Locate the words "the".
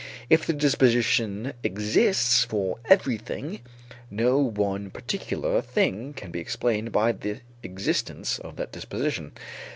0.47-0.53, 7.11-7.41